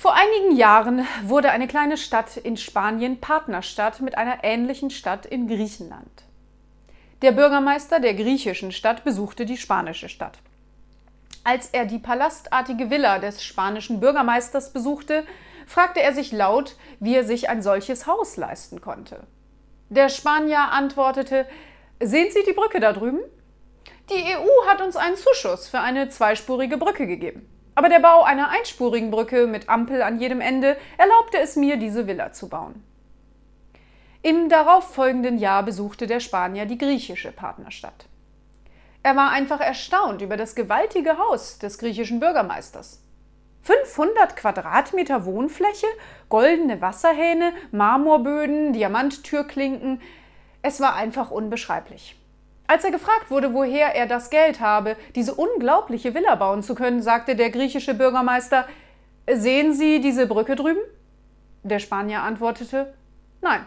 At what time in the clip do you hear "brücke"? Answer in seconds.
22.52-22.78, 26.78-27.08, 29.12-29.46, 60.26-60.54